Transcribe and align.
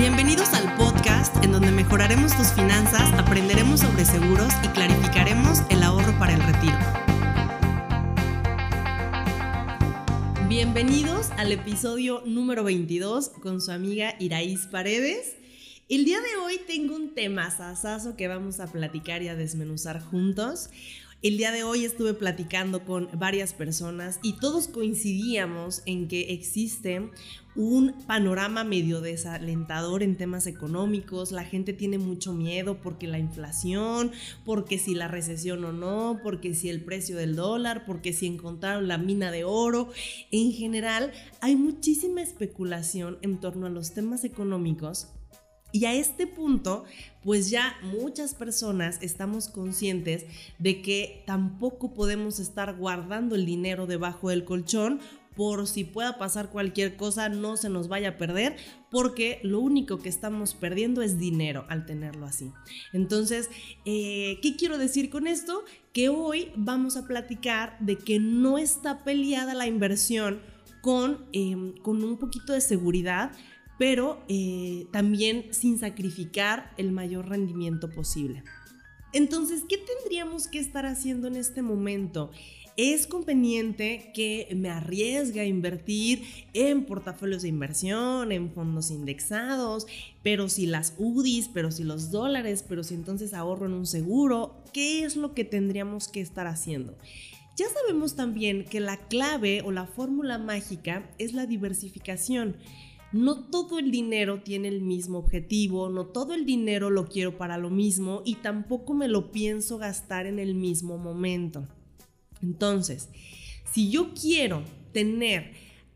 Bienvenidos 0.00 0.54
al 0.54 0.74
podcast 0.76 1.44
en 1.44 1.52
donde 1.52 1.70
mejoraremos 1.70 2.34
tus 2.34 2.54
finanzas, 2.54 3.12
aprenderemos 3.18 3.80
sobre 3.80 4.06
seguros 4.06 4.50
y 4.64 4.68
clarificaremos 4.68 5.58
el 5.68 5.82
ahorro 5.82 6.18
para 6.18 6.32
el 6.32 6.42
retiro. 6.42 6.78
Bienvenidos 10.48 11.30
al 11.32 11.52
episodio 11.52 12.22
número 12.24 12.64
22 12.64 13.28
con 13.28 13.60
su 13.60 13.72
amiga 13.72 14.14
Iraís 14.18 14.68
Paredes. 14.68 15.36
El 15.90 16.06
día 16.06 16.22
de 16.22 16.36
hoy 16.42 16.58
tengo 16.66 16.96
un 16.96 17.12
tema 17.12 17.50
sasazo 17.50 18.16
que 18.16 18.26
vamos 18.26 18.58
a 18.58 18.72
platicar 18.72 19.22
y 19.22 19.28
a 19.28 19.34
desmenuzar 19.34 20.00
juntos. 20.00 20.70
El 21.22 21.36
día 21.36 21.52
de 21.52 21.64
hoy 21.64 21.84
estuve 21.84 22.14
platicando 22.14 22.86
con 22.86 23.10
varias 23.12 23.52
personas 23.52 24.18
y 24.22 24.38
todos 24.38 24.68
coincidíamos 24.68 25.82
en 25.84 26.08
que 26.08 26.32
existe 26.32 27.10
un 27.54 27.92
panorama 28.06 28.64
medio 28.64 29.02
desalentador 29.02 30.02
en 30.02 30.16
temas 30.16 30.46
económicos. 30.46 31.30
La 31.30 31.44
gente 31.44 31.74
tiene 31.74 31.98
mucho 31.98 32.32
miedo 32.32 32.80
porque 32.80 33.06
la 33.06 33.18
inflación, 33.18 34.12
porque 34.46 34.78
si 34.78 34.94
la 34.94 35.08
recesión 35.08 35.62
o 35.66 35.72
no, 35.72 36.20
porque 36.22 36.54
si 36.54 36.70
el 36.70 36.82
precio 36.82 37.18
del 37.18 37.36
dólar, 37.36 37.84
porque 37.84 38.14
si 38.14 38.26
encontraron 38.26 38.88
la 38.88 38.96
mina 38.96 39.30
de 39.30 39.44
oro. 39.44 39.90
En 40.30 40.52
general, 40.52 41.12
hay 41.42 41.54
muchísima 41.54 42.22
especulación 42.22 43.18
en 43.20 43.40
torno 43.40 43.66
a 43.66 43.70
los 43.70 43.92
temas 43.92 44.24
económicos 44.24 45.08
y 45.72 45.84
a 45.84 45.94
este 45.94 46.26
punto, 46.26 46.84
pues 47.22 47.50
ya 47.50 47.76
muchas 47.82 48.34
personas 48.34 48.98
estamos 49.02 49.48
conscientes 49.48 50.24
de 50.58 50.82
que 50.82 51.22
tampoco 51.26 51.92
podemos 51.94 52.38
estar 52.38 52.76
guardando 52.76 53.34
el 53.34 53.46
dinero 53.46 53.86
debajo 53.86 54.30
del 54.30 54.44
colchón 54.44 55.00
por 55.36 55.66
si 55.66 55.84
pueda 55.84 56.18
pasar 56.18 56.50
cualquier 56.50 56.96
cosa, 56.96 57.28
no 57.28 57.56
se 57.56 57.68
nos 57.68 57.88
vaya 57.88 58.10
a 58.10 58.18
perder, 58.18 58.56
porque 58.90 59.40
lo 59.42 59.60
único 59.60 59.98
que 59.98 60.08
estamos 60.08 60.54
perdiendo 60.54 61.02
es 61.02 61.18
dinero 61.18 61.64
al 61.68 61.86
tenerlo 61.86 62.26
así. 62.26 62.52
Entonces, 62.92 63.48
eh, 63.84 64.38
¿qué 64.42 64.56
quiero 64.56 64.76
decir 64.76 65.08
con 65.08 65.26
esto? 65.26 65.64
Que 65.92 66.08
hoy 66.08 66.52
vamos 66.56 66.96
a 66.96 67.06
platicar 67.06 67.78
de 67.80 67.96
que 67.96 68.18
no 68.18 68.58
está 68.58 69.04
peleada 69.04 69.54
la 69.54 69.66
inversión 69.66 70.40
con, 70.80 71.24
em, 71.32 71.74
con 71.78 72.02
un 72.02 72.18
poquito 72.18 72.52
de 72.52 72.60
seguridad, 72.60 73.32
pero 73.80 74.22
eh, 74.28 74.84
también 74.92 75.46
sin 75.52 75.78
sacrificar 75.78 76.70
el 76.76 76.92
mayor 76.92 77.30
rendimiento 77.30 77.88
posible. 77.88 78.44
Entonces, 79.14 79.62
¿qué 79.66 79.78
tendríamos 79.78 80.48
que 80.48 80.58
estar 80.58 80.84
haciendo 80.84 81.28
en 81.28 81.36
este 81.36 81.62
momento? 81.62 82.30
es 82.76 83.06
conveniente 83.06 84.10
que 84.14 84.48
me 84.56 84.70
arriesgue 84.70 85.40
a 85.40 85.44
invertir 85.44 86.22
en 86.54 86.84
portafolios 86.86 87.42
de 87.42 87.48
inversión, 87.48 88.32
en 88.32 88.52
fondos 88.52 88.90
indexados, 88.90 89.86
pero 90.22 90.48
si 90.48 90.66
las 90.66 90.94
UDIs, 90.96 91.50
pero 91.52 91.70
si 91.70 91.84
los 91.84 92.10
dólares, 92.10 92.64
pero 92.66 92.82
si 92.82 92.94
entonces 92.94 93.34
ahorro 93.34 93.66
en 93.66 93.74
un 93.74 93.86
seguro, 93.86 94.62
¿qué 94.72 95.04
es 95.04 95.16
lo 95.16 95.34
que 95.34 95.44
tendríamos 95.44 96.08
que 96.08 96.22
estar 96.22 96.46
haciendo? 96.46 96.96
Ya 97.56 97.66
sabemos 97.68 98.16
también 98.16 98.64
que 98.64 98.80
la 98.80 98.96
clave 98.96 99.60
o 99.62 99.72
la 99.72 99.86
fórmula 99.86 100.38
mágica 100.38 101.10
es 101.18 101.34
la 101.34 101.44
diversificación 101.44 102.56
no 103.12 103.44
todo 103.44 103.78
el 103.78 103.90
dinero 103.90 104.42
tiene 104.42 104.68
el 104.68 104.82
mismo 104.82 105.18
objetivo, 105.18 105.88
no 105.88 106.06
todo 106.06 106.34
el 106.34 106.46
dinero 106.46 106.90
lo 106.90 107.08
quiero 107.08 107.36
para 107.36 107.58
lo 107.58 107.70
mismo 107.70 108.22
y 108.24 108.36
tampoco 108.36 108.94
me 108.94 109.08
lo 109.08 109.32
pienso 109.32 109.78
gastar 109.78 110.26
en 110.26 110.38
el 110.38 110.54
mismo 110.54 110.96
momento. 110.96 111.66
Entonces, 112.42 113.08
si 113.72 113.90
yo 113.90 114.14
quiero 114.14 114.62
tener 114.92 115.52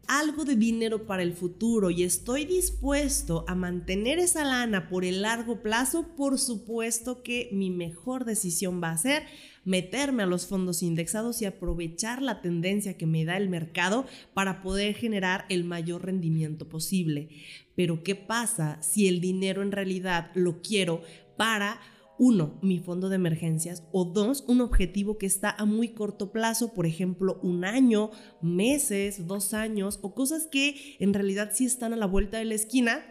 algo 0.07 0.45
de 0.45 0.57
dinero 0.57 1.07
para 1.07 1.23
el 1.23 1.33
futuro 1.33 1.91
y 1.91 2.03
estoy 2.03 2.45
dispuesto 2.45 3.45
a 3.49 3.55
mantener 3.55 4.19
esa 4.19 4.45
lana 4.45 4.89
por 4.89 5.05
el 5.05 5.23
largo 5.23 5.63
plazo, 5.63 6.15
por 6.17 6.39
supuesto 6.39 7.23
que 7.23 7.49
mi 7.53 7.71
mejor 7.71 8.25
decisión 8.25 8.83
va 8.83 8.91
a 8.91 8.99
ser 8.99 9.25
meterme 9.65 10.23
a 10.23 10.27
los 10.27 10.47
fondos 10.47 10.83
indexados 10.83 11.43
y 11.43 11.45
aprovechar 11.45 12.23
la 12.23 12.41
tendencia 12.41 12.97
que 12.97 13.07
me 13.07 13.25
da 13.25 13.37
el 13.37 13.49
mercado 13.49 14.07
para 14.35 14.63
poder 14.63 14.95
generar 14.95 15.47
el 15.49 15.65
mayor 15.65 16.05
rendimiento 16.05 16.69
posible. 16.69 17.29
Pero 17.75 18.03
¿qué 18.03 18.15
pasa 18.15 18.79
si 18.83 19.09
el 19.09 19.21
dinero 19.21 19.63
en 19.63 19.73
realidad 19.73 20.31
lo 20.35 20.63
quiero 20.63 21.03
para 21.37 21.81
uno, 22.19 22.59
mi 22.63 22.79
fondo 22.79 23.09
de 23.09 23.17
emergencias, 23.17 23.83
o 23.93 24.05
dos, 24.05 24.45
un 24.47 24.61
objetivo 24.61 25.19
que 25.19 25.27
está 25.27 25.51
a 25.51 25.65
muy 25.65 25.89
corto 25.89 26.31
plazo, 26.31 26.73
por 26.73 26.87
ejemplo, 26.87 27.41
un 27.43 27.65
año, 27.65 28.11
meses, 28.41 29.27
dos 29.27 29.53
años, 29.53 29.99
o 30.03 30.15
cosas 30.15 30.47
que 30.47 30.97
en 31.01 31.13
realidad 31.13 31.51
sí 31.53 31.65
están 31.65 31.93
a 31.93 31.97
la 31.97 32.07
vuelta 32.07 32.39
de 32.39 32.45
la 32.45 32.55
esquina, 32.55 33.05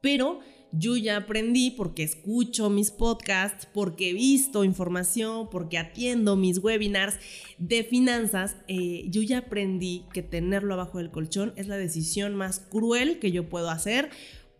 pero 0.00 0.40
yo 0.76 0.96
ya 0.96 1.16
aprendí 1.16 1.70
porque 1.70 2.02
escucho 2.02 2.70
mis 2.70 2.90
podcasts, 2.90 3.66
porque 3.72 4.10
he 4.10 4.12
visto 4.12 4.64
información, 4.64 5.48
porque 5.50 5.78
atiendo 5.78 6.36
mis 6.36 6.58
webinars 6.58 7.16
de 7.58 7.84
finanzas, 7.84 8.56
eh, 8.68 9.06
yo 9.08 9.22
ya 9.22 9.38
aprendí 9.38 10.04
que 10.12 10.22
tenerlo 10.22 10.74
abajo 10.74 10.98
del 10.98 11.10
colchón 11.10 11.52
es 11.56 11.68
la 11.68 11.76
decisión 11.76 12.34
más 12.34 12.60
cruel 12.60 13.18
que 13.18 13.32
yo 13.32 13.48
puedo 13.48 13.70
hacer 13.70 14.10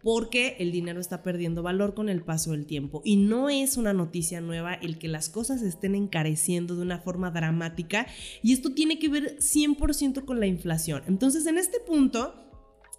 porque 0.05 0.57
el 0.59 0.71
dinero 0.71 1.01
está 1.01 1.23
perdiendo 1.23 1.63
valor 1.63 1.95
con 1.95 2.11
el 2.11 2.23
paso 2.23 2.51
del 2.51 2.67
tiempo. 2.67 3.01
Y 3.05 3.17
no 3.17 3.49
es 3.49 3.79
una 3.79 3.95
noticia 3.95 4.43
nueva 4.43 4.75
el 4.75 4.99
que 4.99 5.09
las 5.09 5.31
cosas 5.31 5.63
estén 5.63 5.95
encareciendo 5.95 6.77
de 6.77 6.83
una 6.83 6.99
forma 6.99 7.31
dramática 7.31 8.07
y 8.43 8.53
esto 8.53 8.75
tiene 8.75 8.99
que 8.99 9.09
ver 9.09 9.39
100% 9.39 10.27
con 10.27 10.41
la 10.41 10.47
inflación. 10.47 11.03
Entonces, 11.09 11.47
en 11.47 11.57
este 11.57 11.81
punto, 11.81 12.35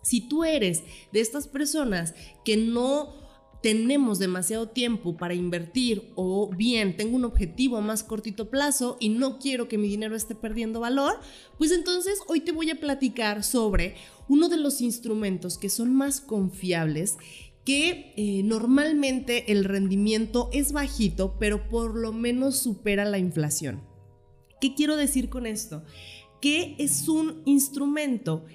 si 0.06 0.22
tú 0.22 0.44
eres 0.44 0.84
de 1.12 1.20
estas 1.20 1.48
personas 1.48 2.14
que 2.44 2.58
no 2.58 3.16
tenemos 3.64 4.20
demasiado 4.20 4.70
tiempo 4.70 5.18
para 5.18 5.34
invertir 5.34 6.12
o 6.14 6.52
bien 6.56 6.96
tengo 6.96 7.16
un 7.16 7.26
objetivo 7.26 7.78
a 7.78 7.82
más 7.82 8.04
cortito 8.04 8.52
plazo 8.52 8.98
y 9.00 9.10
no 9.10 9.40
quiero 9.40 9.68
que 9.68 9.80
mi 9.80 9.88
dinero 9.88 10.16
esté 10.16 10.36
perdiendo 10.36 10.80
valor, 10.80 11.20
pues 11.58 11.72
entonces 11.72 12.20
hoy 12.28 12.42
te 12.42 12.52
voy 12.52 12.70
a 12.70 12.80
platicar 12.80 13.44
sobre 13.44 13.96
uno 14.30 14.50
de 14.50 14.58
los 14.58 14.82
instrumentos 14.82 15.58
que 15.58 15.70
son 15.70 15.96
más 15.96 16.22
confiables 16.22 17.18
que 17.66 18.14
eh, 18.16 18.44
normalmente 18.44 19.52
el 19.52 19.64
rendimiento 19.66 20.52
es 20.54 20.72
bajito, 20.72 21.36
pero 21.40 21.68
por 21.68 21.98
lo 21.98 22.14
menos 22.14 22.58
supera 22.58 23.04
la 23.06 23.18
inflación. 23.18 23.82
¿Qué 24.62 24.76
quiero 24.76 24.96
decir 24.96 25.30
con 25.30 25.48
esto? 25.48 25.84
Que 26.40 26.76
es 26.78 27.10
un 27.10 27.42
instrumento 27.46 28.46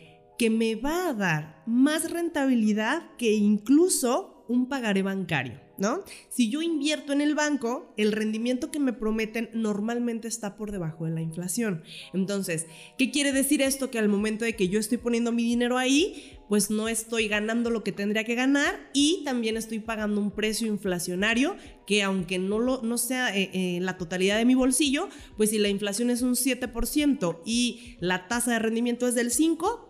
que 0.41 0.49
me 0.49 0.75
va 0.75 1.11
a 1.11 1.13
dar 1.13 1.63
más 1.67 2.11
rentabilidad 2.11 3.15
que 3.19 3.33
incluso 3.33 4.47
un 4.49 4.71
pagaré 4.71 5.03
bancario, 5.03 5.61
¿no? 5.77 6.03
Si 6.31 6.49
yo 6.49 6.63
invierto 6.63 7.13
en 7.13 7.21
el 7.21 7.35
banco, 7.35 7.93
el 7.99 8.11
rendimiento 8.11 8.71
que 8.71 8.81
me 8.81 8.95
prometen 8.95 9.51
normalmente 9.53 10.29
está 10.29 10.57
por 10.57 10.73
debajo 10.73 11.05
de 11.05 11.11
la 11.11 11.21
inflación. 11.21 11.83
Entonces, 12.15 12.65
¿qué 12.97 13.11
quiere 13.11 13.33
decir 13.33 13.61
esto? 13.61 13.91
Que 13.91 13.99
al 13.99 14.09
momento 14.09 14.47
de 14.47 14.57
que 14.57 14.71
yo 14.71 14.81
estoy 14.81 14.97
poniendo 14.97 15.31
mi 15.31 15.45
dinero 15.45 15.77
ahí, 15.77 16.41
pues 16.49 16.71
no 16.71 16.89
estoy 16.89 17.29
ganando 17.29 17.69
lo 17.69 17.85
que 17.85 17.93
tendría 17.93 18.25
que 18.25 18.35
ganar 18.35 18.91
y 18.95 19.23
también 19.27 19.59
estoy 19.59 19.81
pagando 19.81 20.23
un 20.23 20.31
precio 20.31 20.67
inflacionario 20.69 21.55
que 21.87 22.03
aunque 22.03 22.39
no, 22.39 22.59
lo, 22.61 22.81
no 22.81 22.97
sea 22.97 23.37
eh, 23.37 23.51
eh, 23.53 23.79
la 23.83 23.99
totalidad 23.99 24.39
de 24.39 24.47
mi 24.47 24.55
bolsillo, 24.55 25.11
pues 25.37 25.51
si 25.51 25.59
la 25.59 25.69
inflación 25.69 26.09
es 26.09 26.23
un 26.23 26.33
7% 26.33 27.41
y 27.45 27.99
la 28.01 28.27
tasa 28.27 28.53
de 28.53 28.59
rendimiento 28.59 29.07
es 29.07 29.15
del 29.15 29.31
5%, 29.31 29.90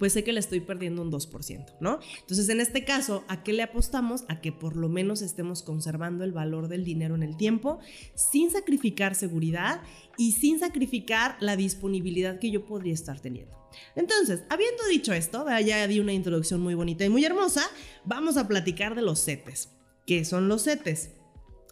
pues 0.00 0.14
sé 0.14 0.24
que 0.24 0.32
le 0.32 0.40
estoy 0.40 0.60
perdiendo 0.60 1.02
un 1.02 1.12
2%, 1.12 1.76
¿no? 1.78 2.00
Entonces, 2.20 2.48
en 2.48 2.58
este 2.60 2.86
caso, 2.86 3.22
¿a 3.28 3.42
qué 3.42 3.52
le 3.52 3.62
apostamos? 3.62 4.24
A 4.28 4.40
que 4.40 4.50
por 4.50 4.74
lo 4.74 4.88
menos 4.88 5.20
estemos 5.20 5.62
conservando 5.62 6.24
el 6.24 6.32
valor 6.32 6.68
del 6.68 6.84
dinero 6.84 7.14
en 7.14 7.22
el 7.22 7.36
tiempo 7.36 7.80
sin 8.14 8.50
sacrificar 8.50 9.14
seguridad 9.14 9.82
y 10.16 10.32
sin 10.32 10.58
sacrificar 10.58 11.36
la 11.40 11.54
disponibilidad 11.54 12.38
que 12.38 12.50
yo 12.50 12.64
podría 12.64 12.94
estar 12.94 13.20
teniendo. 13.20 13.54
Entonces, 13.94 14.42
habiendo 14.48 14.82
dicho 14.88 15.12
esto, 15.12 15.44
ya 15.60 15.86
di 15.86 16.00
una 16.00 16.14
introducción 16.14 16.62
muy 16.62 16.74
bonita 16.74 17.04
y 17.04 17.10
muy 17.10 17.22
hermosa, 17.26 17.62
vamos 18.06 18.38
a 18.38 18.48
platicar 18.48 18.94
de 18.94 19.02
los 19.02 19.22
CETES. 19.22 19.68
¿Qué 20.06 20.24
son 20.24 20.48
los 20.48 20.64
CETES? 20.64 21.10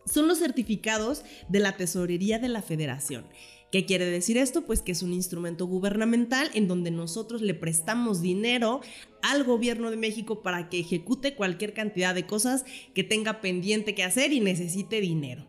Son 0.04 0.28
los 0.28 0.38
certificados 0.38 1.24
de 1.48 1.60
la 1.60 1.78
Tesorería 1.78 2.38
de 2.38 2.48
la 2.48 2.60
Federación. 2.60 3.24
¿Qué 3.70 3.84
quiere 3.84 4.06
decir 4.06 4.38
esto? 4.38 4.64
Pues 4.64 4.80
que 4.80 4.92
es 4.92 5.02
un 5.02 5.12
instrumento 5.12 5.66
gubernamental 5.66 6.50
en 6.54 6.68
donde 6.68 6.90
nosotros 6.90 7.42
le 7.42 7.52
prestamos 7.52 8.22
dinero 8.22 8.80
al 9.22 9.44
gobierno 9.44 9.90
de 9.90 9.98
México 9.98 10.42
para 10.42 10.70
que 10.70 10.80
ejecute 10.80 11.34
cualquier 11.34 11.74
cantidad 11.74 12.14
de 12.14 12.24
cosas 12.24 12.64
que 12.94 13.04
tenga 13.04 13.42
pendiente 13.42 13.94
que 13.94 14.04
hacer 14.04 14.32
y 14.32 14.40
necesite 14.40 15.02
dinero. 15.02 15.46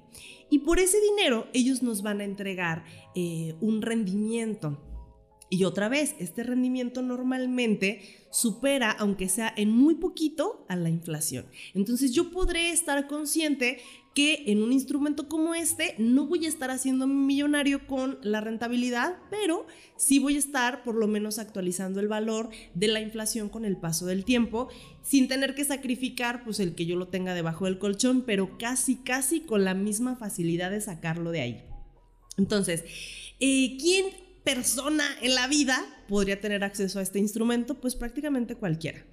Y 0.49 0.59
por 0.59 0.79
ese 0.79 0.97
dinero 0.99 1.47
ellos 1.53 1.81
nos 1.81 2.01
van 2.01 2.19
a 2.19 2.25
entregar 2.25 2.83
eh, 3.15 3.55
un 3.61 3.81
rendimiento. 3.81 4.83
Y 5.51 5.63
otra 5.63 5.89
vez, 5.89 6.15
este 6.19 6.43
rendimiento 6.43 7.01
normalmente 7.01 8.01
supera, 8.29 8.91
aunque 8.91 9.29
sea 9.29 9.51
en 9.55 9.71
muy 9.71 9.95
poquito, 9.95 10.65
a 10.67 10.75
la 10.75 10.89
inflación. 10.89 11.47
Entonces 11.73 12.11
yo 12.11 12.29
podré 12.29 12.69
estar 12.69 13.07
consciente 13.07 13.79
que 14.13 14.43
en 14.47 14.63
un 14.63 14.73
instrumento 14.73 15.27
como 15.27 15.53
este 15.53 15.95
no 15.97 16.25
voy 16.25 16.45
a 16.45 16.49
estar 16.49 16.71
haciendo 16.71 17.07
millonario 17.07 17.85
con 17.87 18.17
la 18.21 18.41
rentabilidad, 18.41 19.17
pero 19.29 19.67
sí 19.97 20.19
voy 20.19 20.35
a 20.35 20.39
estar 20.39 20.83
por 20.83 20.95
lo 20.95 21.07
menos 21.07 21.39
actualizando 21.39 21.99
el 21.99 22.07
valor 22.07 22.49
de 22.73 22.87
la 22.87 23.01
inflación 23.01 23.49
con 23.49 23.65
el 23.65 23.77
paso 23.77 24.05
del 24.05 24.25
tiempo, 24.25 24.69
sin 25.03 25.27
tener 25.27 25.55
que 25.55 25.63
sacrificar 25.63 26.43
pues 26.43 26.59
el 26.59 26.75
que 26.75 26.85
yo 26.85 26.95
lo 26.95 27.07
tenga 27.07 27.33
debajo 27.33 27.65
del 27.65 27.79
colchón, 27.79 28.23
pero 28.25 28.57
casi, 28.57 28.95
casi 28.95 29.41
con 29.41 29.63
la 29.63 29.73
misma 29.73 30.15
facilidad 30.15 30.71
de 30.71 30.81
sacarlo 30.81 31.31
de 31.31 31.41
ahí. 31.41 31.63
Entonces, 32.37 32.83
eh, 33.39 33.77
¿quién 33.79 34.05
persona 34.43 35.05
en 35.21 35.35
la 35.35 35.47
vida 35.47 35.85
podría 36.07 36.39
tener 36.39 36.63
acceso 36.63 36.99
a 36.99 37.01
este 37.01 37.19
instrumento? 37.19 37.75
Pues 37.75 37.95
prácticamente 37.95 38.55
cualquiera. 38.55 39.05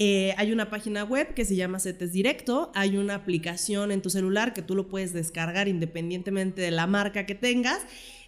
Eh, 0.00 0.32
hay 0.36 0.52
una 0.52 0.70
página 0.70 1.02
web 1.02 1.34
que 1.34 1.44
se 1.44 1.56
llama 1.56 1.80
CETES 1.80 2.12
Directo, 2.12 2.70
hay 2.76 2.96
una 2.96 3.16
aplicación 3.16 3.90
en 3.90 4.00
tu 4.00 4.10
celular 4.10 4.54
que 4.54 4.62
tú 4.62 4.76
lo 4.76 4.88
puedes 4.88 5.12
descargar 5.12 5.66
independientemente 5.66 6.62
de 6.62 6.70
la 6.70 6.86
marca 6.86 7.26
que 7.26 7.34
tengas, 7.34 7.80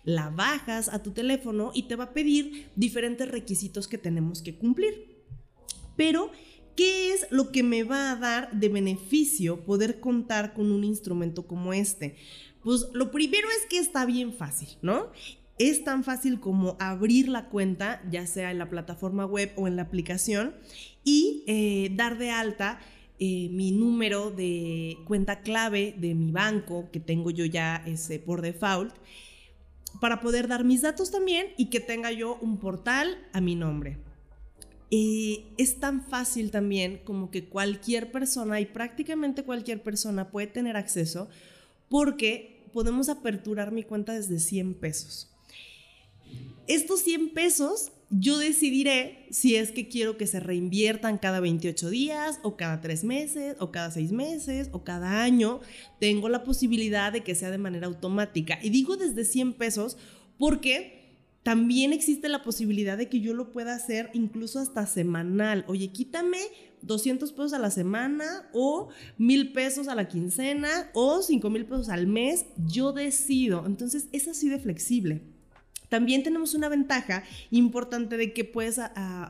la 0.03 0.31
bajas 0.31 0.89
a 0.89 1.03
tu 1.05 1.13
teléfono 1.13 1.71
y 1.73 1.85
te 1.85 1.95
va 1.95 2.05
a 2.05 2.13
pedir 2.13 2.71
diferentes 2.75 3.31
requisitos 3.31 3.87
que 3.87 3.99
tenemos 3.99 4.43
que 4.43 4.59
cumplir. 4.59 5.23
Pero, 5.97 6.33
¿qué 6.75 7.13
es 7.13 7.29
lo 7.31 7.53
que 7.53 7.63
me 7.63 7.85
va 7.85 8.11
a 8.11 8.17
dar 8.17 8.51
de 8.51 8.69
beneficio 8.69 9.65
poder 9.65 10.01
contar 10.01 10.55
con 10.55 10.73
un 10.73 10.83
instrumento 10.83 11.47
como 11.47 11.73
este? 11.73 12.17
Pues 12.65 12.89
lo 12.93 13.13
primero 13.13 13.47
es 13.49 13.67
que 13.69 13.79
está 13.79 14.07
bien 14.07 14.33
fácil, 14.33 14.71
¿no? 14.83 15.13
Es 15.61 15.85
tan 15.85 16.05
fácil 16.05 16.41
como 16.41 16.79
abrir 16.81 17.29
la 17.29 17.51
cuenta, 17.51 18.01
ya 18.11 18.27
sea 18.27 18.51
en 18.51 18.57
la 18.57 18.71
plataforma 18.71 19.27
web 19.27 19.53
o 19.57 19.69
en 19.69 19.77
la 19.77 19.83
aplicación, 19.83 20.55
y 21.05 21.45
eh, 21.47 21.93
dar 21.95 22.17
de 22.17 22.31
alta 22.31 22.81
eh, 23.19 23.51
mi 23.51 23.71
número 23.71 24.31
de 24.31 24.97
cuenta 25.05 25.43
clave 25.43 25.95
de 25.99 26.15
mi 26.15 26.33
banco 26.33 26.89
que 26.91 26.99
tengo 26.99 27.31
yo 27.31 27.45
ya 27.45 27.77
ese 27.87 28.19
por 28.19 28.41
default 28.41 28.95
para 30.01 30.23
poder 30.23 30.49
dar 30.49 30.65
mis 30.65 30.81
datos 30.81 31.11
también 31.11 31.49
y 31.59 31.67
que 31.67 31.81
tenga 31.81 32.11
yo 32.11 32.39
un 32.41 32.57
portal 32.57 33.19
a 33.35 33.43
mi 33.43 33.55
nombre. 33.55 33.99
Es 34.91 35.79
tan 35.79 36.03
fácil 36.03 36.51
también 36.51 37.03
como 37.05 37.31
que 37.31 37.51
cualquier 37.51 38.11
persona 38.11 38.61
y 38.61 38.65
prácticamente 38.65 39.43
cualquier 39.43 39.83
persona 39.83 40.31
puede 40.31 40.47
tener 40.47 40.79
acceso 40.79 41.29
porque 41.91 42.67
podemos 42.73 43.11
aperturar 43.11 43.73
mi 43.73 43.83
cuenta 43.83 44.15
desde 44.15 44.41
100 44.41 44.73
pesos. 44.77 45.30
Estos 46.71 47.01
100 47.01 47.31
pesos 47.31 47.91
yo 48.11 48.39
decidiré 48.39 49.27
si 49.33 49.57
es 49.57 49.73
que 49.73 49.89
quiero 49.89 50.17
que 50.17 50.29
se 50.29 50.39
reinviertan 50.39 51.19
cada 51.19 51.41
28 51.41 51.91
días 51.91 52.39
o 52.45 52.57
cada 52.57 52.81
3 52.81 53.03
meses 53.03 53.57
o 53.59 53.73
cada 53.73 53.91
6 53.91 54.13
meses 54.13 54.69
o 54.71 54.85
cada 54.85 55.25
año. 55.25 55.59
Tengo 55.99 56.29
la 56.29 56.45
posibilidad 56.45 57.13
de 57.13 57.25
que 57.25 57.35
sea 57.35 57.51
de 57.51 57.59
manera 57.59 57.89
automática. 57.89 58.61
Y 58.63 58.71
digo 58.71 58.97
desde 58.97 59.25
100 59.25 59.55
pesos 59.55 59.97
porque 60.39 61.19
también 61.43 61.93
existe 61.93 62.29
la 62.29 62.45
posibilidad 62.45 62.97
de 62.97 63.09
que 63.09 63.19
yo 63.19 63.35
lo 63.35 63.51
pueda 63.51 63.75
hacer 63.75 64.09
incluso 64.13 64.61
hasta 64.61 64.87
semanal. 64.87 65.65
Oye, 65.67 65.91
quítame 65.91 66.39
200 66.83 67.33
pesos 67.33 67.53
a 67.53 67.59
la 67.59 67.73
semana 67.73 68.49
o 68.53 68.91
1000 69.19 69.53
pesos 69.53 69.89
a 69.89 69.97
la 69.97 70.07
quincena 70.07 70.89
o 70.95 71.21
5 71.21 71.51
mil 71.51 71.67
pesos 71.67 71.89
al 71.89 72.07
mes. 72.07 72.47
Yo 72.65 72.93
decido. 72.93 73.67
Entonces 73.67 74.07
es 74.13 74.29
así 74.29 74.49
de 74.49 74.61
flexible. 74.61 75.40
También 75.91 76.23
tenemos 76.23 76.55
una 76.55 76.71
ventaja 76.71 77.25
importante 77.51 78.17
de 78.17 78.33
que 78.33 78.45
puedes 78.45 78.81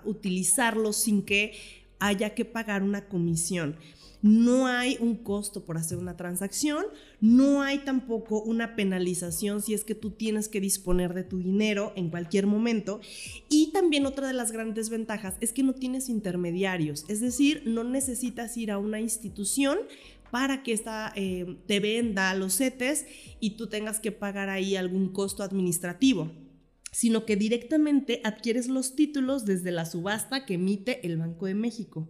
utilizarlo 0.04 0.92
sin 0.92 1.22
que 1.22 1.54
haya 1.98 2.34
que 2.34 2.44
pagar 2.44 2.82
una 2.82 3.08
comisión. 3.08 3.76
No 4.22 4.66
hay 4.66 4.98
un 5.00 5.16
costo 5.16 5.64
por 5.64 5.78
hacer 5.78 5.96
una 5.96 6.18
transacción, 6.18 6.84
no 7.22 7.62
hay 7.62 7.78
tampoco 7.78 8.42
una 8.42 8.76
penalización 8.76 9.62
si 9.62 9.72
es 9.72 9.82
que 9.82 9.94
tú 9.94 10.10
tienes 10.10 10.48
que 10.48 10.60
disponer 10.60 11.14
de 11.14 11.24
tu 11.24 11.38
dinero 11.38 11.94
en 11.96 12.10
cualquier 12.10 12.46
momento. 12.46 13.00
Y 13.48 13.72
también 13.72 14.04
otra 14.04 14.26
de 14.26 14.34
las 14.34 14.52
grandes 14.52 14.90
ventajas 14.90 15.36
es 15.40 15.54
que 15.54 15.62
no 15.62 15.72
tienes 15.72 16.10
intermediarios, 16.10 17.06
es 17.08 17.22
decir, 17.22 17.62
no 17.64 17.82
necesitas 17.82 18.54
ir 18.58 18.70
a 18.70 18.76
una 18.76 19.00
institución 19.00 19.78
para 20.30 20.62
que 20.62 20.74
esta, 20.74 21.12
eh, 21.16 21.56
te 21.66 21.80
venda 21.80 22.34
los 22.34 22.58
CETES 22.58 23.06
y 23.40 23.52
tú 23.52 23.68
tengas 23.68 24.00
que 24.00 24.12
pagar 24.12 24.50
ahí 24.50 24.76
algún 24.76 25.08
costo 25.08 25.42
administrativo 25.42 26.30
sino 26.90 27.24
que 27.24 27.36
directamente 27.36 28.20
adquieres 28.24 28.68
los 28.68 28.96
títulos 28.96 29.44
desde 29.44 29.70
la 29.70 29.86
subasta 29.86 30.44
que 30.44 30.54
emite 30.54 31.06
el 31.06 31.18
Banco 31.18 31.46
de 31.46 31.54
México. 31.54 32.08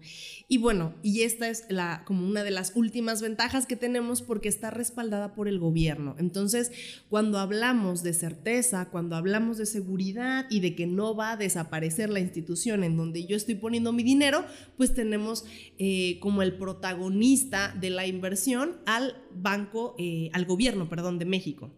Y 0.48 0.58
bueno, 0.58 0.94
y 1.02 1.22
esta 1.22 1.48
es 1.48 1.66
la, 1.68 2.02
como 2.06 2.26
una 2.26 2.44
de 2.44 2.50
las 2.50 2.72
últimas 2.74 3.20
ventajas 3.20 3.66
que 3.66 3.76
tenemos 3.76 4.22
porque 4.22 4.48
está 4.48 4.70
respaldada 4.70 5.34
por 5.34 5.48
el 5.48 5.58
gobierno. 5.58 6.16
Entonces, 6.18 6.72
cuando 7.08 7.38
hablamos 7.38 8.02
de 8.02 8.14
certeza, 8.14 8.88
cuando 8.90 9.16
hablamos 9.16 9.58
de 9.58 9.66
seguridad 9.66 10.46
y 10.48 10.60
de 10.60 10.74
que 10.74 10.86
no 10.86 11.14
va 11.14 11.32
a 11.32 11.36
desaparecer 11.36 12.08
la 12.10 12.20
institución 12.20 12.82
en 12.84 12.96
donde 12.96 13.26
yo 13.26 13.36
estoy 13.36 13.56
poniendo 13.56 13.92
mi 13.92 14.02
dinero, 14.02 14.44
pues 14.76 14.94
tenemos 14.94 15.44
eh, 15.78 16.18
como 16.20 16.42
el 16.42 16.56
protagonista 16.56 17.74
de 17.78 17.90
la 17.90 18.06
inversión 18.06 18.78
al 18.86 19.22
banco, 19.34 19.94
eh, 19.98 20.30
al 20.32 20.46
gobierno, 20.46 20.88
perdón, 20.88 21.18
de 21.18 21.26
México. 21.26 21.70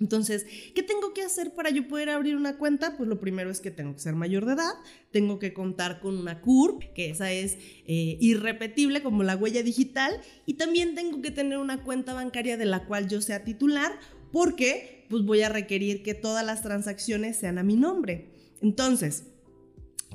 Entonces, 0.00 0.46
¿qué 0.74 0.82
tengo 0.82 1.12
que 1.12 1.22
hacer 1.22 1.54
para 1.54 1.70
yo 1.70 1.88
poder 1.88 2.10
abrir 2.10 2.36
una 2.36 2.56
cuenta? 2.56 2.96
Pues 2.96 3.08
lo 3.08 3.18
primero 3.18 3.50
es 3.50 3.60
que 3.60 3.70
tengo 3.70 3.94
que 3.94 4.00
ser 4.00 4.14
mayor 4.14 4.46
de 4.46 4.52
edad, 4.52 4.72
tengo 5.10 5.38
que 5.38 5.52
contar 5.52 6.00
con 6.00 6.16
una 6.16 6.40
CURP, 6.40 6.92
que 6.94 7.10
esa 7.10 7.32
es 7.32 7.54
eh, 7.86 8.16
irrepetible 8.20 9.02
como 9.02 9.24
la 9.24 9.36
huella 9.36 9.62
digital, 9.62 10.20
y 10.46 10.54
también 10.54 10.94
tengo 10.94 11.20
que 11.20 11.32
tener 11.32 11.58
una 11.58 11.82
cuenta 11.82 12.14
bancaria 12.14 12.56
de 12.56 12.66
la 12.66 12.86
cual 12.86 13.08
yo 13.08 13.20
sea 13.20 13.42
titular, 13.42 13.98
porque 14.30 15.06
pues 15.08 15.24
voy 15.24 15.42
a 15.42 15.48
requerir 15.48 16.02
que 16.02 16.14
todas 16.14 16.46
las 16.46 16.62
transacciones 16.62 17.36
sean 17.36 17.58
a 17.58 17.64
mi 17.64 17.76
nombre. 17.76 18.30
Entonces, 18.60 19.24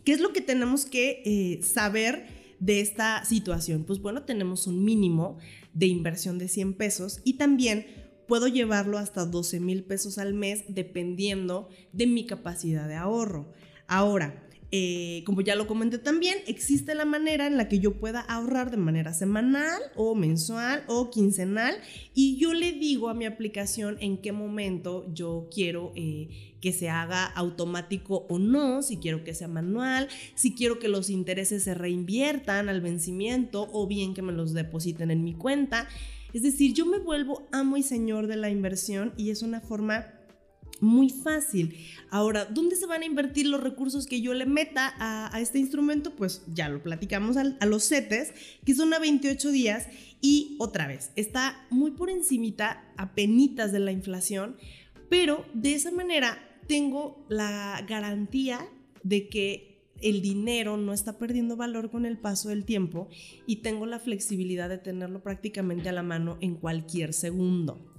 ¿qué 0.06 0.14
es 0.14 0.22
lo 0.22 0.32
que 0.32 0.42
tenemos 0.42 0.86
que 0.86 1.22
eh, 1.26 1.64
saber 1.64 2.26
de 2.60 2.80
esta 2.80 3.26
situación? 3.26 3.84
Pues 3.84 4.00
bueno, 4.00 4.24
tenemos 4.24 4.66
un 4.68 4.86
mínimo 4.86 5.40
de 5.74 5.88
inversión 5.88 6.38
de 6.38 6.48
100 6.48 6.76
pesos 6.76 7.20
y 7.24 7.34
también 7.34 8.03
puedo 8.28 8.48
llevarlo 8.48 8.98
hasta 8.98 9.26
12 9.26 9.60
mil 9.60 9.84
pesos 9.84 10.18
al 10.18 10.34
mes 10.34 10.64
dependiendo 10.68 11.70
de 11.92 12.08
mi 12.08 12.26
capacidad 12.26 12.88
de 12.88 12.96
ahorro. 12.96 13.52
Ahora, 13.88 14.44
eh, 14.76 15.22
como 15.28 15.42
ya 15.42 15.54
lo 15.54 15.68
comenté 15.68 16.00
también, 16.00 16.40
existe 16.48 16.96
la 16.96 17.06
manera 17.06 17.46
en 17.46 17.58
la 17.58 17.70
que 17.70 17.78
yo 17.78 18.00
pueda 18.00 18.22
ahorrar 18.22 18.72
de 18.72 18.78
manera 18.78 19.14
semanal 19.14 19.80
o 19.96 20.16
mensual 20.16 20.84
o 20.88 21.12
quincenal 21.12 21.76
y 22.16 22.38
yo 22.38 22.56
le 22.56 22.72
digo 22.72 23.10
a 23.10 23.14
mi 23.14 23.26
aplicación 23.26 23.98
en 24.00 24.18
qué 24.18 24.32
momento 24.32 25.06
yo 25.14 25.48
quiero 25.54 25.92
eh, 25.96 26.56
que 26.60 26.74
se 26.74 26.90
haga 26.90 27.24
automático 27.24 28.26
o 28.30 28.40
no, 28.40 28.82
si 28.82 28.98
quiero 28.98 29.24
que 29.24 29.36
sea 29.36 29.48
manual, 29.48 30.08
si 30.34 30.56
quiero 30.56 30.80
que 30.80 30.88
los 30.88 31.12
intereses 31.12 31.62
se 31.62 31.76
reinviertan 31.76 32.68
al 32.68 32.82
vencimiento 32.82 33.70
o 33.74 33.86
bien 33.86 34.16
que 34.16 34.24
me 34.24 34.34
los 34.34 34.54
depositen 34.54 35.12
en 35.12 35.24
mi 35.24 35.36
cuenta. 35.36 35.88
Es 36.34 36.42
decir, 36.42 36.74
yo 36.74 36.86
me 36.86 36.98
vuelvo 36.98 37.48
amo 37.52 37.78
y 37.78 37.84
señor 37.84 38.28
de 38.28 38.36
la 38.36 38.50
inversión 38.50 39.14
y 39.18 39.30
es 39.30 39.44
una 39.44 39.62
forma 39.62 40.08
muy 40.80 41.10
fácil. 41.10 41.78
Ahora, 42.10 42.46
¿dónde 42.46 42.76
se 42.76 42.86
van 42.86 43.04
a 43.04 43.06
invertir 43.06 43.48
los 43.48 43.62
recursos 43.62 44.06
que 44.06 44.22
yo 44.22 44.34
le 44.34 44.46
meta 44.46 44.94
a, 44.98 45.40
este 45.40 45.60
instrumento? 45.60 46.16
Pues 46.16 46.44
ya 46.54 46.70
lo 46.70 46.84
platicamos 46.84 47.38
a, 47.38 47.66
los 47.66 47.88
CETES, 47.88 48.34
que 48.66 48.76
son 48.76 48.94
a 48.94 49.00
28 49.00 49.52
días 49.52 49.88
y 50.22 50.56
otra 50.60 50.88
vez, 50.88 51.12
está 51.16 51.66
muy 51.70 51.92
por 51.92 52.10
encimita, 52.10 52.84
a 52.98 53.14
penitas 53.14 53.72
de 53.72 53.80
la 53.80 53.92
inflación, 53.92 54.58
pero 55.10 55.46
de 55.54 55.76
esa 55.76 55.92
manera 55.92 56.38
tengo 56.68 57.26
la 57.30 57.86
garantía 57.88 58.68
de 59.04 59.28
que 59.30 59.73
el 60.04 60.22
dinero 60.22 60.78
no 60.78 60.94
está 60.94 61.18
perdiendo 61.18 61.56
valor 61.56 61.90
con 61.90 62.06
el 62.06 62.18
paso 62.18 62.50
del 62.50 62.66
tiempo 62.66 63.08
y 63.48 63.58
tengo 63.58 63.86
la 63.86 64.00
flexibilidad 64.00 64.70
de 64.70 64.78
tenerlo 64.78 65.24
prácticamente 65.24 65.90
a 65.90 65.94
la 65.94 66.04
mano 66.04 66.38
en 66.42 66.56
cualquier 66.56 67.14
segundo. 67.14 67.90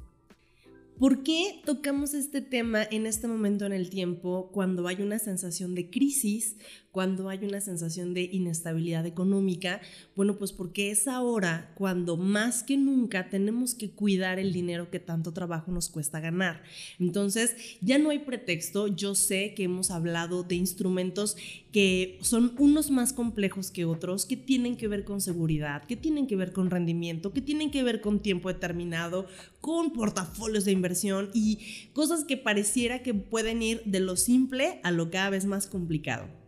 ¿Por 0.99 1.25
qué 1.25 1.61
tocamos 1.65 2.15
este 2.15 2.41
tema 2.41 2.85
en 2.89 3.07
este 3.07 3.27
momento 3.27 3.67
en 3.67 3.73
el 3.73 3.91
tiempo 3.91 4.51
cuando 4.53 4.87
hay 4.87 5.03
una 5.03 5.19
sensación 5.19 5.75
de 5.75 5.91
crisis, 5.91 6.57
cuando 6.95 7.29
hay 7.29 7.45
una 7.45 7.61
sensación 7.61 8.15
de 8.15 8.23
inestabilidad 8.23 9.05
económica? 9.05 9.81
Bueno, 10.15 10.37
pues 10.37 10.53
porque 10.53 10.93
es 10.93 11.09
ahora 11.09 11.73
cuando 11.75 12.17
más 12.17 12.63
que 12.63 12.77
nunca 12.77 13.29
tenemos 13.29 13.75
que 13.75 13.91
cuidar 13.91 14.39
el 14.39 14.53
dinero 14.53 14.93
que 14.93 15.01
tanto 15.01 15.33
trabajo 15.33 15.73
nos 15.73 15.89
cuesta 15.89 16.21
ganar. 16.21 16.63
Entonces, 17.01 17.57
ya 17.81 17.99
no 17.99 18.11
hay 18.11 18.21
pretexto. 18.21 18.87
Yo 18.87 19.17
sé 19.17 19.55
que 19.55 19.65
hemos 19.65 19.91
hablado 19.91 20.45
de 20.45 20.55
instrumentos 20.55 21.37
que 21.73 22.21
son 22.23 22.55
unos 22.59 22.93
más 22.93 23.13
complejos 23.13 23.73
que 23.73 23.85
otros, 23.85 24.25
que 24.25 24.37
tienen 24.37 24.77
que 24.77 24.87
ver 24.87 25.03
con 25.03 25.21
seguridad, 25.21 25.83
que 25.83 25.97
tienen 25.97 26.29
que 26.29 26.37
ver 26.37 26.53
con 26.53 26.71
rendimiento, 26.71 27.33
que 27.33 27.41
tienen 27.41 27.73
que 27.73 27.83
ver 27.83 28.01
con 28.01 28.21
tiempo 28.21 28.53
determinado, 28.53 29.27
con 29.61 29.93
portafolios 29.93 30.65
de 30.65 30.71
inversión 30.71 31.31
y 31.35 31.59
cosas 31.93 32.23
que 32.23 32.37
pareciera 32.37 33.03
que 33.03 33.15
pueden 33.15 33.63
ir 33.63 33.83
de 33.85 33.99
lo 33.99 34.15
simple 34.15 34.79
a 34.85 34.93
lo 34.93 35.11
cada 35.11 35.31
vez 35.31 35.45
más 35.45 35.67
complicado. 35.67 36.44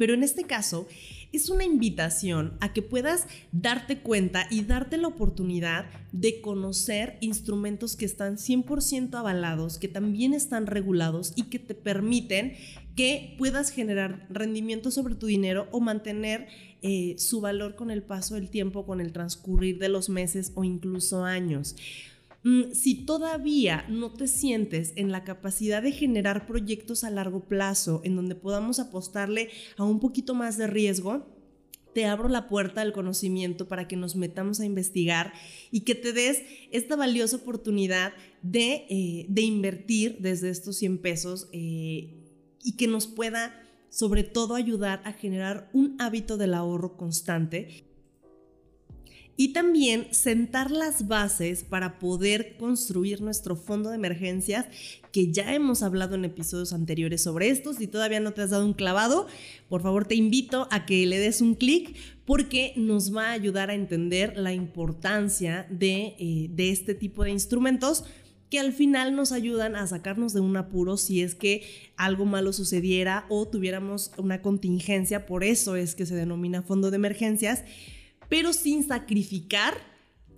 Pero 0.00 0.14
en 0.14 0.22
este 0.22 0.44
caso 0.44 0.88
es 1.30 1.50
una 1.50 1.62
invitación 1.62 2.56
a 2.60 2.72
que 2.72 2.80
puedas 2.80 3.26
darte 3.52 3.98
cuenta 3.98 4.46
y 4.50 4.62
darte 4.62 4.96
la 4.96 5.08
oportunidad 5.08 5.90
de 6.10 6.40
conocer 6.40 7.18
instrumentos 7.20 7.96
que 7.96 8.06
están 8.06 8.38
100% 8.38 9.14
avalados, 9.14 9.76
que 9.76 9.88
también 9.88 10.32
están 10.32 10.66
regulados 10.66 11.34
y 11.36 11.50
que 11.50 11.58
te 11.58 11.74
permiten 11.74 12.54
que 12.96 13.34
puedas 13.36 13.70
generar 13.72 14.26
rendimiento 14.30 14.90
sobre 14.90 15.16
tu 15.16 15.26
dinero 15.26 15.68
o 15.70 15.80
mantener 15.80 16.48
eh, 16.80 17.16
su 17.18 17.42
valor 17.42 17.74
con 17.74 17.90
el 17.90 18.02
paso 18.02 18.36
del 18.36 18.48
tiempo, 18.48 18.86
con 18.86 19.02
el 19.02 19.12
transcurrir 19.12 19.78
de 19.78 19.90
los 19.90 20.08
meses 20.08 20.52
o 20.54 20.64
incluso 20.64 21.24
años. 21.26 21.76
Mm, 22.42 22.72
si 22.72 22.94
todavía 23.04 23.84
no 23.88 24.12
te 24.12 24.26
sientes 24.26 24.94
en 24.96 25.12
la 25.12 25.24
capacidad 25.24 25.82
de 25.82 25.92
generar 25.92 26.46
proyectos 26.46 27.04
a 27.04 27.10
largo 27.10 27.44
plazo 27.44 28.00
en 28.02 28.16
donde 28.16 28.34
podamos 28.34 28.78
apostarle 28.78 29.50
a 29.76 29.84
un 29.84 30.00
poquito 30.00 30.34
más 30.34 30.56
de 30.56 30.66
riesgo, 30.66 31.26
te 31.92 32.06
abro 32.06 32.28
la 32.28 32.48
puerta 32.48 32.80
al 32.80 32.92
conocimiento 32.92 33.68
para 33.68 33.88
que 33.88 33.96
nos 33.96 34.16
metamos 34.16 34.60
a 34.60 34.64
investigar 34.64 35.32
y 35.70 35.80
que 35.80 35.94
te 35.94 36.12
des 36.12 36.42
esta 36.70 36.96
valiosa 36.96 37.36
oportunidad 37.36 38.12
de, 38.42 38.86
eh, 38.88 39.26
invertir 39.42 40.18
desde 40.20 40.50
estos 40.50 40.76
100 40.76 40.98
pesos 40.98 41.48
eh, 41.52 42.14
y 42.62 42.76
que 42.76 42.86
nos 42.86 43.06
pueda 43.06 43.60
sobre 43.90 44.22
todo 44.22 44.54
ayudar 44.54 45.02
a 45.04 45.12
generar 45.12 45.68
un 45.72 45.96
hábito 45.98 46.36
del 46.36 46.54
ahorro 46.54 46.96
constante 46.96 47.89
y 49.40 49.54
también 49.54 50.06
sentar 50.10 50.70
las 50.70 51.08
bases 51.08 51.64
para 51.64 51.98
poder 51.98 52.58
construir 52.58 53.22
nuestro 53.22 53.56
fondo 53.56 53.88
de 53.88 53.96
emergencias, 53.96 54.66
que 55.12 55.32
ya 55.32 55.54
hemos 55.54 55.82
hablado 55.82 56.14
en 56.14 56.26
episodios 56.26 56.74
anteriores 56.74 57.22
sobre 57.22 57.48
esto. 57.48 57.72
Si 57.72 57.86
todavía 57.86 58.20
no 58.20 58.32
te 58.32 58.42
has 58.42 58.50
dado 58.50 58.66
un 58.66 58.74
clavado, 58.74 59.28
por 59.70 59.80
favor 59.80 60.06
te 60.06 60.14
invito 60.14 60.68
a 60.70 60.84
que 60.84 61.06
le 61.06 61.18
des 61.18 61.40
un 61.40 61.54
clic 61.54 61.96
porque 62.26 62.74
nos 62.76 63.16
va 63.16 63.28
a 63.28 63.32
ayudar 63.32 63.70
a 63.70 63.74
entender 63.74 64.36
la 64.36 64.52
importancia 64.52 65.66
de, 65.70 66.16
eh, 66.18 66.48
de 66.50 66.68
este 66.68 66.94
tipo 66.94 67.24
de 67.24 67.30
instrumentos 67.30 68.04
que 68.50 68.60
al 68.60 68.74
final 68.74 69.16
nos 69.16 69.32
ayudan 69.32 69.74
a 69.74 69.86
sacarnos 69.86 70.34
de 70.34 70.40
un 70.40 70.54
apuro 70.58 70.98
si 70.98 71.22
es 71.22 71.34
que 71.34 71.62
algo 71.96 72.26
malo 72.26 72.52
sucediera 72.52 73.24
o 73.30 73.48
tuviéramos 73.48 74.12
una 74.18 74.42
contingencia, 74.42 75.24
por 75.24 75.44
eso 75.44 75.76
es 75.76 75.94
que 75.94 76.04
se 76.04 76.14
denomina 76.14 76.60
fondo 76.60 76.90
de 76.90 76.96
emergencias 76.96 77.64
pero 78.30 78.54
sin 78.54 78.88
sacrificar 78.88 79.74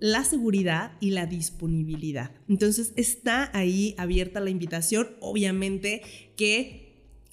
la 0.01 0.25
seguridad 0.25 0.91
y 0.99 1.11
la 1.11 1.27
disponibilidad. 1.27 2.31
Entonces 2.49 2.91
está 2.97 3.49
ahí 3.57 3.95
abierta 3.97 4.41
la 4.41 4.49
invitación, 4.49 5.07
obviamente 5.21 6.01
que 6.35 6.83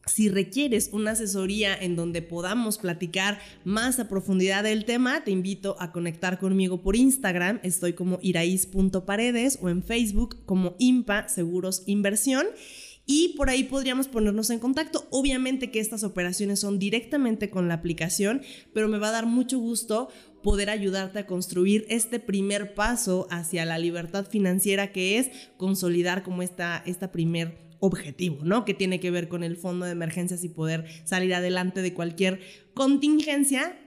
si 0.07 0.29
requieres 0.29 0.91
una 0.93 1.13
asesoría 1.13 1.75
en 1.75 1.95
donde 1.97 2.23
podamos 2.23 2.79
platicar 2.79 3.41
más 3.65 3.99
a 3.99 4.09
profundidad 4.09 4.63
del 4.63 4.85
tema, 4.85 5.25
te 5.25 5.31
invito 5.31 5.77
a 5.79 5.93
conectar 5.93 6.39
conmigo 6.39 6.81
por 6.83 6.97
Instagram. 6.97 7.61
Estoy 7.63 7.93
como 7.93 8.19
iraís.paredes 8.23 9.59
o 9.61 9.69
en 9.69 9.83
Facebook 9.83 10.45
como 10.47 10.75
IMPA 10.79 11.29
Seguros 11.29 11.83
Inversión 11.87 12.47
y 13.07 13.35
por 13.37 13.51
ahí 13.51 13.65
podríamos 13.65 14.09
ponernos 14.09 14.51
en 14.51 14.59
contacto. 14.59 15.07
Obviamente 15.11 15.71
que 15.71 15.81
estas 15.81 16.05
operaciones 16.05 16.61
son 16.61 16.79
directamente 16.79 17.51
con 17.51 17.69
la 17.69 17.75
aplicación, 17.75 18.43
pero 18.73 18.89
me 18.89 18.99
va 18.99 19.09
a 19.09 19.13
dar 19.13 19.27
mucho 19.27 19.59
gusto 19.59 20.09
poder 20.43 20.71
ayudarte 20.71 21.19
a 21.19 21.27
construir 21.27 21.85
este 21.89 22.19
primer 22.19 22.75
paso 22.75 23.27
hacia 23.31 23.65
la 23.65 23.79
libertad 23.79 24.27
financiera 24.27 24.93
que 24.93 25.19
es 25.19 25.31
consolidar 25.57 26.23
como 26.23 26.43
esta, 26.43 26.83
esta 26.87 27.13
primer 27.13 27.71
objetivo, 27.81 28.45
¿no? 28.45 28.65
Que 28.65 28.75
tiene 28.75 29.01
que 29.01 29.11
ver 29.11 29.29
con 29.29 29.43
el 29.43 29.57
fondo 29.57 29.87
de 29.87 29.93
emergencias 29.93 30.45
y 30.45 30.49
poder 30.49 30.85
salir 31.05 31.35
adelante 31.35 31.83
de 31.83 31.95
cualquier 31.95 32.41
contingencia 32.75 33.79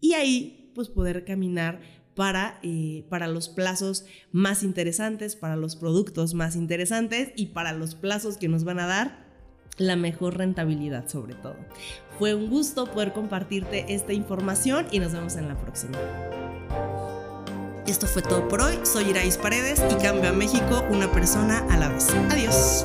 y 0.00 0.14
ahí 0.14 0.72
pues 0.74 0.88
poder 0.88 1.24
caminar 1.24 1.80
para, 2.20 2.58
eh, 2.62 3.06
para 3.08 3.28
los 3.28 3.48
plazos 3.48 4.04
más 4.30 4.62
interesantes, 4.62 5.36
para 5.36 5.56
los 5.56 5.74
productos 5.74 6.34
más 6.34 6.54
interesantes 6.54 7.32
y 7.34 7.46
para 7.46 7.72
los 7.72 7.94
plazos 7.94 8.36
que 8.36 8.46
nos 8.46 8.62
van 8.62 8.78
a 8.78 8.86
dar 8.86 9.24
la 9.78 9.96
mejor 9.96 10.36
rentabilidad 10.36 11.08
sobre 11.08 11.34
todo. 11.34 11.56
Fue 12.18 12.34
un 12.34 12.50
gusto 12.50 12.84
poder 12.84 13.14
compartirte 13.14 13.94
esta 13.94 14.12
información 14.12 14.86
y 14.90 14.98
nos 14.98 15.14
vemos 15.14 15.36
en 15.36 15.48
la 15.48 15.58
próxima. 15.58 15.96
Esto 17.86 18.06
fue 18.06 18.20
todo 18.20 18.46
por 18.48 18.60
hoy. 18.60 18.78
Soy 18.82 19.04
Irais 19.04 19.38
Paredes 19.38 19.82
y 19.90 19.94
cambio 19.94 20.28
a 20.28 20.34
México 20.34 20.84
una 20.90 21.10
persona 21.10 21.60
a 21.70 21.78
la 21.78 21.88
vez. 21.88 22.06
Adiós. 22.28 22.84